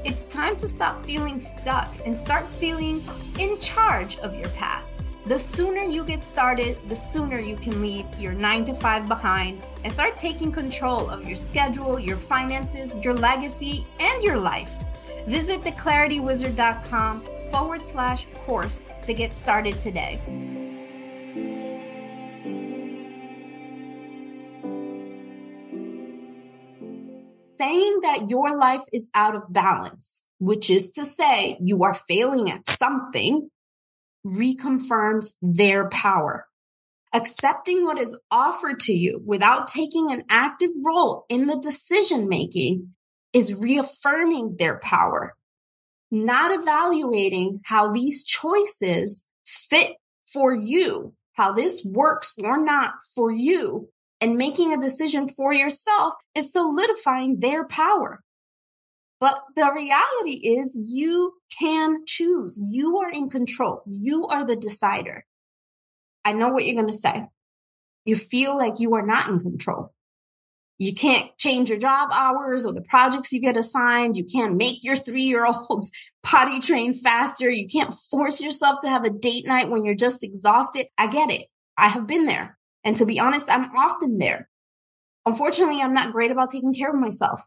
It's 0.02 0.24
time 0.24 0.56
to 0.56 0.66
stop 0.66 1.02
feeling 1.02 1.38
stuck 1.38 1.94
and 2.06 2.16
start 2.16 2.48
feeling 2.48 3.04
in 3.38 3.58
charge 3.58 4.16
of 4.20 4.34
your 4.34 4.48
path. 4.48 4.86
The 5.26 5.38
sooner 5.38 5.82
you 5.82 6.04
get 6.04 6.24
started, 6.24 6.80
the 6.88 6.96
sooner 6.96 7.38
you 7.38 7.54
can 7.54 7.82
leave 7.82 8.06
your 8.18 8.32
nine 8.32 8.64
to 8.64 8.72
five 8.72 9.06
behind 9.06 9.62
and 9.84 9.92
start 9.92 10.16
taking 10.16 10.50
control 10.50 11.10
of 11.10 11.26
your 11.26 11.36
schedule, 11.36 12.00
your 12.00 12.16
finances, 12.16 12.96
your 13.04 13.14
legacy, 13.14 13.86
and 14.00 14.24
your 14.24 14.38
life. 14.38 14.82
Visit 15.26 15.60
theclaritywizard.com 15.64 17.24
forward 17.50 17.84
slash 17.84 18.26
course 18.46 18.84
to 19.04 19.12
get 19.12 19.36
started 19.36 19.78
today. 19.78 20.18
That 28.02 28.30
your 28.30 28.56
life 28.56 28.82
is 28.92 29.10
out 29.14 29.34
of 29.34 29.52
balance, 29.52 30.22
which 30.38 30.70
is 30.70 30.92
to 30.92 31.04
say 31.04 31.56
you 31.60 31.84
are 31.84 31.94
failing 31.94 32.50
at 32.50 32.68
something, 32.68 33.50
reconfirms 34.26 35.32
their 35.40 35.88
power. 35.88 36.46
Accepting 37.12 37.84
what 37.84 37.98
is 37.98 38.18
offered 38.30 38.80
to 38.80 38.92
you 38.92 39.22
without 39.24 39.66
taking 39.66 40.10
an 40.10 40.24
active 40.30 40.70
role 40.84 41.26
in 41.28 41.46
the 41.46 41.58
decision 41.58 42.28
making 42.28 42.94
is 43.32 43.54
reaffirming 43.54 44.56
their 44.58 44.78
power, 44.78 45.34
not 46.10 46.52
evaluating 46.52 47.60
how 47.64 47.92
these 47.92 48.24
choices 48.24 49.24
fit 49.44 49.96
for 50.32 50.54
you, 50.54 51.14
how 51.34 51.52
this 51.52 51.84
works 51.84 52.32
or 52.42 52.62
not 52.62 52.94
for 53.14 53.30
you, 53.30 53.88
and 54.22 54.36
making 54.36 54.72
a 54.72 54.80
decision 54.80 55.28
for 55.28 55.52
yourself 55.52 56.14
is 56.36 56.52
solidifying 56.52 57.40
their 57.40 57.66
power. 57.66 58.22
But 59.20 59.42
the 59.56 59.70
reality 59.74 60.56
is 60.56 60.76
you 60.80 61.34
can 61.58 62.06
choose. 62.06 62.56
You 62.56 62.98
are 62.98 63.10
in 63.10 63.28
control. 63.28 63.82
You 63.86 64.26
are 64.28 64.46
the 64.46 64.54
decider. 64.54 65.24
I 66.24 66.32
know 66.32 66.50
what 66.50 66.64
you're 66.64 66.80
going 66.80 66.86
to 66.86 66.92
say. 66.92 67.26
You 68.04 68.14
feel 68.14 68.56
like 68.56 68.78
you 68.78 68.94
are 68.94 69.04
not 69.04 69.28
in 69.28 69.40
control. 69.40 69.92
You 70.78 70.94
can't 70.94 71.36
change 71.38 71.68
your 71.68 71.78
job 71.78 72.10
hours 72.12 72.64
or 72.64 72.72
the 72.72 72.82
projects 72.82 73.32
you 73.32 73.40
get 73.40 73.56
assigned. 73.56 74.16
You 74.16 74.24
can't 74.24 74.56
make 74.56 74.84
your 74.84 74.96
three 74.96 75.22
year 75.22 75.46
olds 75.46 75.90
potty 76.22 76.60
train 76.60 76.94
faster. 76.94 77.50
You 77.50 77.68
can't 77.68 77.94
force 78.10 78.40
yourself 78.40 78.78
to 78.80 78.88
have 78.88 79.04
a 79.04 79.10
date 79.10 79.46
night 79.46 79.68
when 79.68 79.84
you're 79.84 79.94
just 79.94 80.22
exhausted. 80.22 80.86
I 80.96 81.08
get 81.08 81.30
it. 81.30 81.46
I 81.76 81.88
have 81.88 82.06
been 82.06 82.26
there. 82.26 82.56
And 82.84 82.96
to 82.96 83.06
be 83.06 83.20
honest, 83.20 83.46
I'm 83.48 83.70
often 83.76 84.18
there. 84.18 84.48
Unfortunately, 85.24 85.80
I'm 85.80 85.94
not 85.94 86.12
great 86.12 86.30
about 86.30 86.50
taking 86.50 86.74
care 86.74 86.90
of 86.90 87.00
myself. 87.00 87.42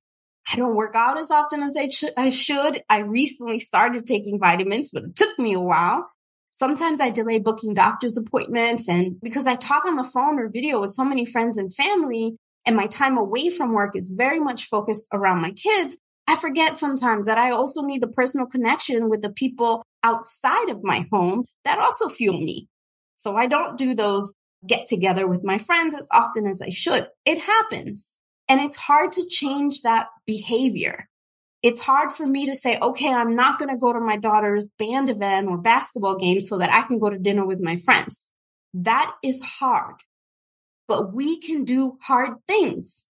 I 0.51 0.55
don't 0.55 0.75
work 0.75 0.95
out 0.95 1.17
as 1.17 1.31
often 1.31 1.61
as 1.61 1.75
I, 1.75 1.89
I 2.17 2.29
should. 2.29 2.83
I 2.89 2.99
recently 2.99 3.59
started 3.59 4.05
taking 4.05 4.39
vitamins, 4.39 4.91
but 4.93 5.03
it 5.03 5.15
took 5.15 5.37
me 5.39 5.53
a 5.53 5.59
while. 5.59 6.09
Sometimes 6.51 7.01
I 7.01 7.09
delay 7.09 7.39
booking 7.39 7.73
doctor's 7.73 8.15
appointments 8.15 8.87
and 8.87 9.19
because 9.21 9.45
I 9.45 9.55
talk 9.55 9.83
on 9.85 9.97
the 9.97 10.03
phone 10.03 10.39
or 10.39 10.47
video 10.47 10.79
with 10.79 10.93
so 10.93 11.03
many 11.03 11.25
friends 11.25 11.57
and 11.57 11.73
family, 11.73 12.37
and 12.65 12.75
my 12.75 12.87
time 12.87 13.17
away 13.17 13.49
from 13.49 13.73
work 13.73 13.95
is 13.95 14.13
very 14.15 14.39
much 14.39 14.67
focused 14.67 15.07
around 15.11 15.41
my 15.41 15.51
kids, 15.51 15.97
I 16.27 16.35
forget 16.35 16.77
sometimes 16.77 17.27
that 17.27 17.37
I 17.37 17.51
also 17.51 17.81
need 17.83 18.01
the 18.01 18.07
personal 18.07 18.47
connection 18.47 19.09
with 19.09 19.21
the 19.21 19.31
people 19.31 19.83
outside 20.01 20.69
of 20.69 20.83
my 20.83 21.05
home 21.11 21.43
that 21.63 21.77
also 21.77 22.09
fuel 22.09 22.39
me. 22.39 22.67
So 23.15 23.35
I 23.35 23.47
don't 23.47 23.77
do 23.77 23.93
those 23.93 24.33
get 24.67 24.87
together 24.87 25.27
with 25.27 25.43
my 25.43 25.57
friends 25.57 25.95
as 25.95 26.07
often 26.11 26.45
as 26.45 26.61
I 26.61 26.69
should. 26.69 27.07
It 27.25 27.39
happens. 27.39 28.13
And 28.47 28.61
it's 28.61 28.75
hard 28.75 29.11
to 29.13 29.27
change 29.27 29.81
that 29.81 30.07
behavior. 30.25 31.09
It's 31.63 31.79
hard 31.79 32.13
for 32.13 32.27
me 32.27 32.45
to 32.45 32.55
say, 32.55 32.77
okay, 32.79 33.11
I'm 33.11 33.35
not 33.35 33.57
going 33.57 33.69
to 33.69 33.77
go 33.77 33.91
to 33.91 33.99
my 33.99 34.17
daughter's 34.17 34.69
band 34.77 35.09
event 35.09 35.47
or 35.47 35.57
basketball 35.57 36.17
game 36.17 36.39
so 36.39 36.59
that 36.59 36.71
I 36.71 36.83
can 36.83 36.99
go 36.99 37.09
to 37.09 37.17
dinner 37.17 37.45
with 37.45 37.59
my 37.59 37.77
friends. 37.77 38.27
That 38.73 39.15
is 39.23 39.41
hard 39.41 39.95
but 40.87 41.13
we 41.13 41.39
can 41.39 41.63
do 41.63 41.97
hard 42.01 42.33
things. 42.47 43.05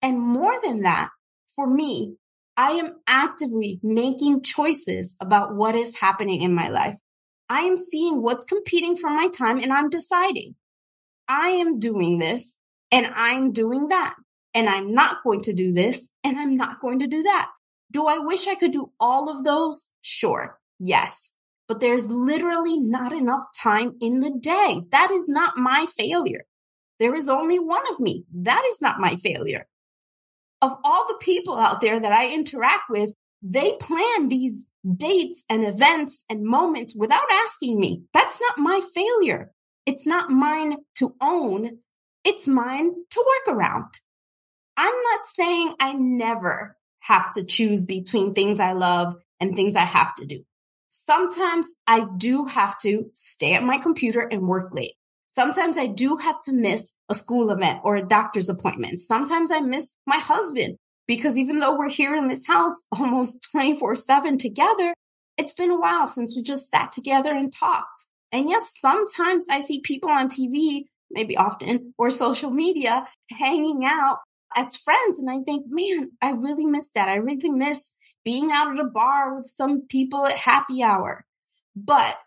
And 0.00 0.20
more 0.20 0.58
than 0.62 0.82
that, 0.82 1.10
for 1.54 1.66
me, 1.66 2.16
I 2.56 2.72
am 2.72 2.96
actively 3.06 3.80
making 3.82 4.42
choices 4.42 5.16
about 5.20 5.54
what 5.54 5.74
is 5.74 5.98
happening 5.98 6.42
in 6.42 6.54
my 6.54 6.68
life. 6.68 6.98
I 7.48 7.60
am 7.62 7.76
seeing 7.76 8.22
what's 8.22 8.44
competing 8.44 8.96
for 8.96 9.10
my 9.10 9.28
time 9.28 9.58
and 9.58 9.72
I'm 9.72 9.88
deciding 9.88 10.54
I 11.32 11.48
am 11.52 11.78
doing 11.78 12.18
this 12.18 12.58
and 12.90 13.06
I'm 13.14 13.52
doing 13.52 13.88
that. 13.88 14.14
And 14.52 14.68
I'm 14.68 14.92
not 14.92 15.22
going 15.24 15.40
to 15.42 15.54
do 15.54 15.72
this 15.72 16.10
and 16.22 16.38
I'm 16.38 16.58
not 16.58 16.82
going 16.82 16.98
to 16.98 17.06
do 17.06 17.22
that. 17.22 17.48
Do 17.90 18.06
I 18.06 18.18
wish 18.18 18.46
I 18.46 18.54
could 18.54 18.70
do 18.70 18.92
all 19.00 19.30
of 19.30 19.42
those? 19.42 19.86
Sure. 20.02 20.58
Yes. 20.78 21.32
But 21.68 21.80
there's 21.80 22.04
literally 22.04 22.78
not 22.78 23.14
enough 23.14 23.46
time 23.58 23.94
in 23.98 24.20
the 24.20 24.30
day. 24.38 24.82
That 24.90 25.10
is 25.10 25.26
not 25.26 25.56
my 25.56 25.86
failure. 25.96 26.44
There 27.00 27.14
is 27.14 27.30
only 27.30 27.58
one 27.58 27.84
of 27.90 27.98
me. 27.98 28.26
That 28.34 28.62
is 28.68 28.82
not 28.82 29.00
my 29.00 29.16
failure. 29.16 29.66
Of 30.60 30.76
all 30.84 31.08
the 31.08 31.18
people 31.18 31.56
out 31.56 31.80
there 31.80 31.98
that 31.98 32.12
I 32.12 32.34
interact 32.34 32.90
with, 32.90 33.14
they 33.40 33.76
plan 33.80 34.28
these 34.28 34.66
dates 34.84 35.44
and 35.48 35.64
events 35.64 36.24
and 36.28 36.44
moments 36.44 36.94
without 36.94 37.30
asking 37.32 37.80
me. 37.80 38.02
That's 38.12 38.38
not 38.38 38.58
my 38.58 38.82
failure. 38.94 39.52
It's 39.84 40.06
not 40.06 40.30
mine 40.30 40.76
to 40.96 41.14
own. 41.20 41.78
It's 42.24 42.46
mine 42.46 42.92
to 43.10 43.26
work 43.26 43.56
around. 43.56 44.00
I'm 44.76 44.94
not 44.94 45.26
saying 45.26 45.74
I 45.80 45.92
never 45.92 46.76
have 47.00 47.32
to 47.34 47.44
choose 47.44 47.84
between 47.84 48.32
things 48.32 48.60
I 48.60 48.72
love 48.72 49.16
and 49.40 49.54
things 49.54 49.74
I 49.74 49.80
have 49.80 50.14
to 50.16 50.24
do. 50.24 50.44
Sometimes 50.88 51.66
I 51.86 52.06
do 52.16 52.44
have 52.44 52.78
to 52.78 53.10
stay 53.12 53.54
at 53.54 53.64
my 53.64 53.78
computer 53.78 54.20
and 54.20 54.46
work 54.46 54.72
late. 54.72 54.94
Sometimes 55.26 55.76
I 55.76 55.86
do 55.86 56.18
have 56.18 56.40
to 56.42 56.52
miss 56.52 56.92
a 57.08 57.14
school 57.14 57.50
event 57.50 57.80
or 57.82 57.96
a 57.96 58.06
doctor's 58.06 58.48
appointment. 58.48 59.00
Sometimes 59.00 59.50
I 59.50 59.60
miss 59.60 59.96
my 60.06 60.18
husband 60.18 60.76
because 61.08 61.36
even 61.36 61.58
though 61.58 61.76
we're 61.76 61.88
here 61.88 62.14
in 62.14 62.28
this 62.28 62.46
house 62.46 62.82
almost 62.92 63.48
24 63.50 63.96
seven 63.96 64.38
together, 64.38 64.94
it's 65.36 65.54
been 65.54 65.70
a 65.70 65.80
while 65.80 66.06
since 66.06 66.36
we 66.36 66.42
just 66.42 66.70
sat 66.70 66.92
together 66.92 67.34
and 67.34 67.52
talked. 67.52 68.06
And 68.32 68.48
yes, 68.48 68.72
sometimes 68.78 69.46
I 69.50 69.60
see 69.60 69.80
people 69.80 70.10
on 70.10 70.28
TV, 70.28 70.86
maybe 71.10 71.36
often, 71.36 71.94
or 71.98 72.10
social 72.10 72.50
media 72.50 73.06
hanging 73.30 73.84
out 73.84 74.18
as 74.56 74.74
friends. 74.74 75.18
And 75.18 75.30
I 75.30 75.40
think, 75.40 75.66
man, 75.68 76.12
I 76.20 76.30
really 76.30 76.64
miss 76.64 76.90
that. 76.94 77.08
I 77.08 77.16
really 77.16 77.50
miss 77.50 77.92
being 78.24 78.50
out 78.50 78.72
at 78.72 78.84
a 78.84 78.88
bar 78.88 79.36
with 79.36 79.46
some 79.46 79.82
people 79.86 80.26
at 80.26 80.36
happy 80.36 80.82
hour. 80.82 81.24
But 81.76 82.18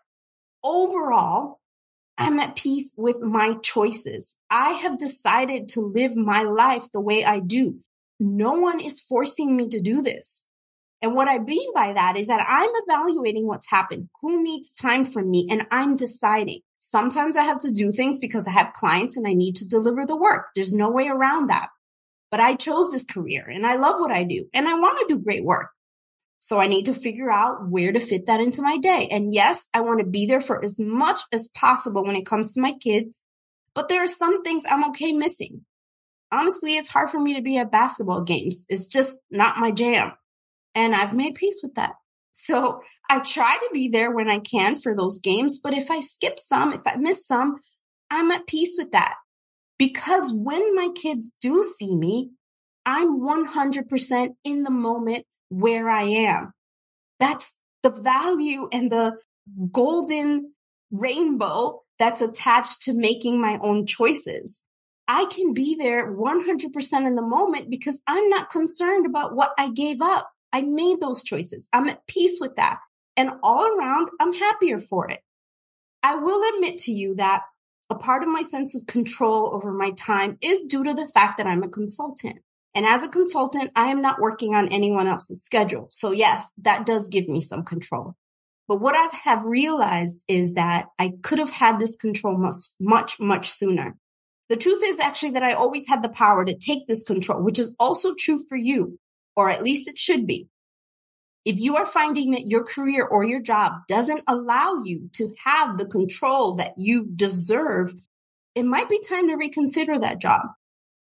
overall, 0.62 1.60
I'm 2.18 2.38
at 2.38 2.56
peace 2.56 2.92
with 2.96 3.20
my 3.20 3.54
choices. 3.62 4.36
I 4.50 4.70
have 4.70 4.98
decided 4.98 5.68
to 5.68 5.80
live 5.80 6.16
my 6.16 6.42
life 6.42 6.90
the 6.92 7.00
way 7.00 7.24
I 7.24 7.40
do. 7.40 7.80
No 8.18 8.52
one 8.52 8.80
is 8.80 9.00
forcing 9.00 9.56
me 9.56 9.68
to 9.68 9.80
do 9.80 10.02
this. 10.02 10.45
And 11.02 11.14
what 11.14 11.28
I 11.28 11.38
mean 11.38 11.72
by 11.74 11.92
that 11.92 12.16
is 12.16 12.26
that 12.26 12.44
I'm 12.48 12.70
evaluating 12.86 13.46
what's 13.46 13.70
happened, 13.70 14.08
who 14.22 14.42
needs 14.42 14.72
time 14.72 15.04
from 15.04 15.30
me, 15.30 15.46
and 15.50 15.66
I'm 15.70 15.94
deciding. 15.94 16.60
Sometimes 16.78 17.36
I 17.36 17.42
have 17.42 17.58
to 17.58 17.72
do 17.72 17.92
things 17.92 18.18
because 18.18 18.46
I 18.46 18.52
have 18.52 18.72
clients 18.72 19.16
and 19.16 19.26
I 19.26 19.34
need 19.34 19.56
to 19.56 19.68
deliver 19.68 20.06
the 20.06 20.16
work. 20.16 20.46
There's 20.54 20.72
no 20.72 20.90
way 20.90 21.08
around 21.08 21.48
that. 21.48 21.68
But 22.30 22.40
I 22.40 22.54
chose 22.54 22.90
this 22.90 23.04
career 23.04 23.46
and 23.48 23.66
I 23.66 23.76
love 23.76 24.00
what 24.00 24.10
I 24.10 24.24
do 24.24 24.46
and 24.52 24.66
I 24.66 24.74
want 24.74 24.98
to 25.00 25.14
do 25.14 25.22
great 25.22 25.44
work. 25.44 25.68
So 26.38 26.60
I 26.60 26.66
need 26.66 26.84
to 26.84 26.94
figure 26.94 27.30
out 27.30 27.68
where 27.68 27.92
to 27.92 28.00
fit 28.00 28.26
that 28.26 28.40
into 28.40 28.62
my 28.62 28.78
day. 28.78 29.08
And 29.10 29.32
yes, 29.32 29.68
I 29.72 29.80
want 29.80 30.00
to 30.00 30.06
be 30.06 30.26
there 30.26 30.40
for 30.40 30.62
as 30.62 30.78
much 30.78 31.20
as 31.32 31.48
possible 31.48 32.04
when 32.04 32.16
it 32.16 32.26
comes 32.26 32.52
to 32.52 32.60
my 32.60 32.74
kids, 32.74 33.22
but 33.74 33.88
there 33.88 34.02
are 34.02 34.06
some 34.06 34.42
things 34.42 34.64
I'm 34.68 34.84
okay 34.90 35.12
missing. 35.12 35.64
Honestly, 36.32 36.76
it's 36.76 36.88
hard 36.88 37.10
for 37.10 37.20
me 37.20 37.34
to 37.36 37.42
be 37.42 37.56
at 37.56 37.72
basketball 37.72 38.22
games. 38.22 38.64
It's 38.68 38.86
just 38.86 39.16
not 39.30 39.58
my 39.58 39.70
jam. 39.70 40.12
And 40.76 40.94
I've 40.94 41.14
made 41.14 41.34
peace 41.34 41.60
with 41.62 41.74
that. 41.74 41.94
So 42.30 42.82
I 43.10 43.20
try 43.20 43.56
to 43.56 43.70
be 43.72 43.88
there 43.88 44.12
when 44.12 44.28
I 44.28 44.38
can 44.38 44.76
for 44.76 44.94
those 44.94 45.18
games. 45.18 45.58
But 45.58 45.74
if 45.74 45.90
I 45.90 46.00
skip 46.00 46.38
some, 46.38 46.72
if 46.72 46.82
I 46.86 46.94
miss 46.96 47.26
some, 47.26 47.56
I'm 48.10 48.30
at 48.30 48.46
peace 48.46 48.76
with 48.78 48.92
that. 48.92 49.14
Because 49.78 50.32
when 50.32 50.76
my 50.76 50.90
kids 50.94 51.30
do 51.40 51.62
see 51.78 51.96
me, 51.96 52.30
I'm 52.84 53.20
100% 53.20 54.28
in 54.44 54.62
the 54.62 54.70
moment 54.70 55.24
where 55.48 55.88
I 55.88 56.02
am. 56.02 56.52
That's 57.18 57.52
the 57.82 57.90
value 57.90 58.68
and 58.72 58.92
the 58.92 59.18
golden 59.72 60.52
rainbow 60.90 61.82
that's 61.98 62.20
attached 62.20 62.82
to 62.82 62.92
making 62.92 63.40
my 63.40 63.58
own 63.62 63.86
choices. 63.86 64.62
I 65.08 65.26
can 65.26 65.52
be 65.52 65.74
there 65.76 66.12
100% 66.12 67.06
in 67.06 67.14
the 67.14 67.22
moment 67.22 67.70
because 67.70 68.00
I'm 68.06 68.28
not 68.28 68.50
concerned 68.50 69.06
about 69.06 69.34
what 69.34 69.52
I 69.58 69.70
gave 69.70 70.02
up. 70.02 70.30
I 70.56 70.62
made 70.62 71.02
those 71.02 71.22
choices. 71.22 71.68
I'm 71.70 71.86
at 71.86 72.06
peace 72.06 72.38
with 72.40 72.56
that. 72.56 72.78
And 73.14 73.30
all 73.42 73.66
around, 73.76 74.08
I'm 74.18 74.32
happier 74.32 74.80
for 74.80 75.10
it. 75.10 75.20
I 76.02 76.14
will 76.14 76.42
admit 76.54 76.78
to 76.78 76.92
you 76.92 77.14
that 77.16 77.42
a 77.90 77.94
part 77.94 78.22
of 78.22 78.30
my 78.30 78.40
sense 78.40 78.74
of 78.74 78.86
control 78.86 79.54
over 79.54 79.70
my 79.70 79.90
time 79.90 80.38
is 80.40 80.62
due 80.62 80.82
to 80.82 80.94
the 80.94 81.08
fact 81.08 81.36
that 81.36 81.46
I'm 81.46 81.62
a 81.62 81.68
consultant. 81.68 82.38
And 82.74 82.86
as 82.86 83.02
a 83.02 83.08
consultant, 83.08 83.70
I 83.76 83.88
am 83.88 84.00
not 84.00 84.18
working 84.18 84.54
on 84.54 84.68
anyone 84.68 85.06
else's 85.06 85.44
schedule. 85.44 85.88
So 85.90 86.12
yes, 86.12 86.50
that 86.62 86.86
does 86.86 87.08
give 87.08 87.28
me 87.28 87.42
some 87.42 87.62
control. 87.62 88.14
But 88.66 88.80
what 88.80 88.96
I 88.96 89.14
have 89.24 89.44
realized 89.44 90.24
is 90.26 90.54
that 90.54 90.86
I 90.98 91.12
could 91.22 91.38
have 91.38 91.50
had 91.50 91.78
this 91.78 91.96
control 91.96 92.38
much, 92.38 92.54
much, 92.80 93.20
much 93.20 93.50
sooner. 93.50 93.98
The 94.48 94.56
truth 94.56 94.80
is 94.82 95.00
actually 95.00 95.32
that 95.32 95.42
I 95.42 95.52
always 95.52 95.86
had 95.86 96.02
the 96.02 96.08
power 96.08 96.46
to 96.46 96.56
take 96.56 96.86
this 96.86 97.02
control, 97.02 97.42
which 97.42 97.58
is 97.58 97.76
also 97.78 98.14
true 98.14 98.40
for 98.48 98.56
you, 98.56 98.98
or 99.36 99.50
at 99.50 99.62
least 99.62 99.88
it 99.88 99.98
should 99.98 100.26
be. 100.26 100.48
If 101.44 101.60
you 101.60 101.76
are 101.76 101.86
finding 101.86 102.32
that 102.32 102.46
your 102.46 102.64
career 102.64 103.04
or 103.04 103.22
your 103.22 103.40
job 103.40 103.74
doesn't 103.86 104.24
allow 104.26 104.82
you 104.84 105.10
to 105.12 105.28
have 105.44 105.78
the 105.78 105.86
control 105.86 106.56
that 106.56 106.74
you 106.76 107.06
deserve, 107.14 107.94
it 108.56 108.64
might 108.64 108.88
be 108.88 108.98
time 108.98 109.28
to 109.28 109.36
reconsider 109.36 109.98
that 109.98 110.20
job. 110.20 110.40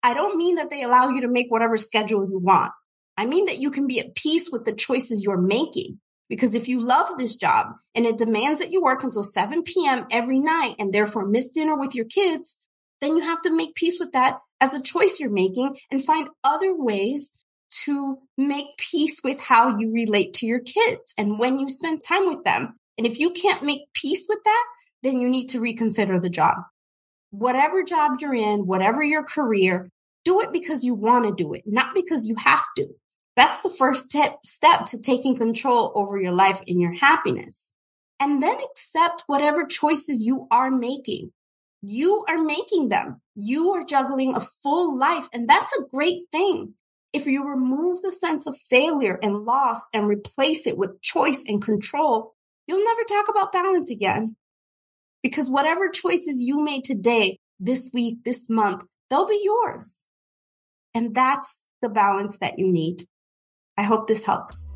I 0.03 0.13
don't 0.13 0.37
mean 0.37 0.57
that 0.57 0.69
they 0.69 0.83
allow 0.83 1.09
you 1.09 1.23
to 1.23 1.29
make 1.29 1.51
whatever 1.51 1.79
schedule 1.79 2.29
you 2.29 2.39
want. 2.39 2.73
I 3.17 3.27
mean 3.27 3.47
that 3.47 3.59
you 3.59 3.71
can 3.71 3.87
be 3.87 4.01
at 4.01 4.15
peace 4.15 4.51
with 4.51 4.65
the 4.65 4.75
choices 4.75 5.23
you're 5.25 5.39
making. 5.39 6.01
Because 6.29 6.55
if 6.55 6.69
you 6.69 6.81
love 6.81 7.17
this 7.17 7.35
job 7.35 7.69
and 7.95 8.07
it 8.07 8.19
demands 8.19 8.59
that 8.59 8.71
you 8.71 8.83
work 8.83 9.05
until 9.05 9.23
7 9.23 9.63
p.m. 9.63 10.07
every 10.11 10.41
night 10.41 10.75
and 10.79 10.93
therefore 10.93 11.27
miss 11.27 11.47
dinner 11.49 11.79
with 11.79 11.95
your 11.95 12.07
kids, 12.07 12.57
then 13.01 13.17
you 13.17 13.23
have 13.23 13.43
to 13.43 13.55
make 13.55 13.75
peace 13.75 13.99
with 14.01 14.13
that 14.13 14.39
as 14.61 14.75
a 14.75 14.83
choice 14.83 15.21
you're 15.21 15.31
making 15.31 15.77
and 15.91 16.05
find 16.05 16.29
other 16.43 16.75
ways 16.75 17.44
to 17.85 18.19
make 18.37 18.77
peace 18.79 19.21
with 19.25 19.41
how 19.41 19.79
you 19.79 19.93
relate 19.93 20.35
to 20.35 20.47
your 20.47 20.61
kids 20.61 21.13
and 21.19 21.39
when 21.39 21.59
you 21.59 21.69
spend 21.69 22.03
time 22.03 22.29
with 22.29 22.45
them. 22.45 22.79
And 22.97 23.07
if 23.07 23.19
you 23.19 23.31
can't 23.31 23.63
make 23.63 23.93
peace 23.95 24.27
with 24.29 24.39
that, 24.45 24.65
then 25.03 25.21
you 25.21 25.29
need 25.29 25.49
to 25.49 25.61
reconsider 25.61 26.21
the 26.21 26.31
job. 26.31 26.57
Whatever 27.31 27.83
job 27.83 28.13
you're 28.21 28.35
in, 28.35 28.67
whatever 28.67 29.03
your 29.03 29.25
career, 29.25 29.89
do 30.25 30.41
it 30.41 30.53
because 30.53 30.85
you 30.85 30.95
want 30.95 31.25
to 31.25 31.43
do 31.43 31.53
it, 31.53 31.63
not 31.67 31.95
because 31.95 32.27
you 32.27 32.37
have 32.39 32.65
to. 32.77 32.89
That's 33.37 33.61
the 33.63 33.71
first 33.71 34.11
step, 34.11 34.39
step 34.45 34.85
to 34.87 35.01
taking 35.01 35.37
control 35.37 35.93
over 35.95 36.21
your 36.21 36.33
life 36.33 36.63
and 36.67 36.81
your 36.81 36.93
happiness. 36.93 37.71
And 38.21 38.43
then 38.43 38.57
accept 38.71 39.25
whatever 39.27 39.67
choices 39.67 40.25
you 40.25 40.47
are 40.51 40.71
making. 40.71 41.33
You 41.83 42.25
are 42.29 42.39
making 42.39 42.89
them. 42.89 43.21
You 43.35 43.73
are 43.73 43.85
juggling 43.85 44.35
a 44.35 44.41
full 44.41 44.97
life, 44.97 45.29
and 45.33 45.49
that's 45.49 45.73
a 45.73 45.85
great 45.93 46.23
thing. 46.31 46.75
If 47.15 47.27
you 47.27 47.49
remove 47.49 48.03
the 48.03 48.11
sense 48.11 48.45
of 48.49 48.57
failure 48.69 49.21
and 49.23 49.45
loss 49.45 49.89
and 49.95 50.09
replace 50.09 50.67
it 50.67 50.77
with 50.77 51.01
choice 51.01 51.45
and 51.47 51.63
control, 51.63 52.35
you'll 52.67 52.85
never 52.85 53.05
talk 53.05 53.29
about 53.29 53.53
balance 53.53 53.89
again. 53.89 54.35
Because 55.23 55.49
whatever 55.49 55.89
choices 55.89 56.43
you 56.43 56.61
made 56.61 56.83
today, 56.83 57.39
this 57.61 57.93
week, 57.95 58.25
this 58.25 58.51
month, 58.51 58.83
they'll 59.09 59.29
be 59.29 59.41
yours. 59.45 60.07
And 60.93 61.15
that's 61.15 61.67
the 61.81 61.89
balance 61.89 62.37
that 62.39 62.59
you 62.59 62.67
need. 62.67 63.05
I 63.79 63.85
hope 63.85 64.09
this 64.09 64.25
helps. 64.25 64.74